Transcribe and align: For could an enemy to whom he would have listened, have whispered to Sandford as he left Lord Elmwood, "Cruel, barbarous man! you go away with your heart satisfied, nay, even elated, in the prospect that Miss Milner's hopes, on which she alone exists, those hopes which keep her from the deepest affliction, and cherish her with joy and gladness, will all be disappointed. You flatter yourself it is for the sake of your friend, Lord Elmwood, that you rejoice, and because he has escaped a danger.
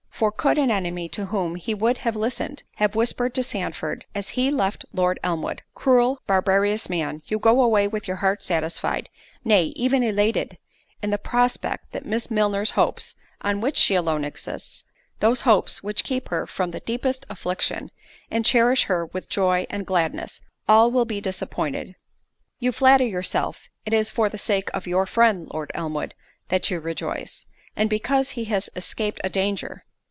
For 0.21 0.31
could 0.31 0.59
an 0.59 0.69
enemy 0.69 1.09
to 1.17 1.25
whom 1.25 1.55
he 1.55 1.73
would 1.73 1.97
have 2.05 2.15
listened, 2.15 2.61
have 2.75 2.93
whispered 2.93 3.33
to 3.33 3.41
Sandford 3.41 4.05
as 4.13 4.29
he 4.37 4.51
left 4.51 4.85
Lord 4.93 5.19
Elmwood, 5.23 5.63
"Cruel, 5.73 6.21
barbarous 6.27 6.87
man! 6.91 7.23
you 7.25 7.39
go 7.39 7.59
away 7.59 7.87
with 7.87 8.07
your 8.07 8.17
heart 8.17 8.43
satisfied, 8.43 9.09
nay, 9.43 9.73
even 9.75 10.03
elated, 10.03 10.59
in 11.01 11.09
the 11.09 11.17
prospect 11.17 11.91
that 11.91 12.05
Miss 12.05 12.29
Milner's 12.29 12.69
hopes, 12.77 13.15
on 13.41 13.61
which 13.61 13.77
she 13.77 13.95
alone 13.95 14.23
exists, 14.23 14.85
those 15.21 15.41
hopes 15.41 15.81
which 15.81 16.03
keep 16.03 16.29
her 16.29 16.45
from 16.45 16.69
the 16.69 16.81
deepest 16.81 17.25
affliction, 17.27 17.89
and 18.29 18.45
cherish 18.45 18.83
her 18.83 19.07
with 19.07 19.27
joy 19.27 19.65
and 19.71 19.87
gladness, 19.87 20.39
will 20.69 20.75
all 20.95 21.03
be 21.03 21.19
disappointed. 21.19 21.95
You 22.59 22.71
flatter 22.71 23.07
yourself 23.07 23.69
it 23.87 23.91
is 23.93 24.11
for 24.11 24.29
the 24.29 24.37
sake 24.37 24.69
of 24.71 24.85
your 24.85 25.07
friend, 25.07 25.47
Lord 25.51 25.71
Elmwood, 25.73 26.13
that 26.49 26.69
you 26.69 26.79
rejoice, 26.79 27.47
and 27.75 27.89
because 27.89 28.31
he 28.31 28.43
has 28.45 28.69
escaped 28.75 29.19
a 29.23 29.27
danger. 29.29 29.83